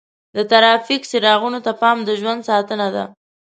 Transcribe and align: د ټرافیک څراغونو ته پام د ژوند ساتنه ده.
د 0.35 0.37
ټرافیک 0.49 1.01
څراغونو 1.09 1.59
ته 1.65 1.71
پام 1.81 1.97
د 2.05 2.09
ژوند 2.19 2.41
ساتنه 2.49 2.87
ده. 2.95 3.03